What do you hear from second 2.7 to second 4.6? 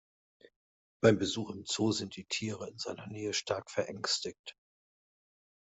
seiner Nähe stark verängstigt.